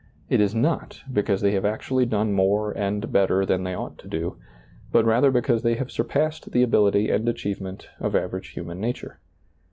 [0.31, 4.07] It is not because they have actually done more and better than they ought to
[4.07, 4.35] do,
[4.91, 9.19] but rather because they have surpassed the ability and achievement of average human nature.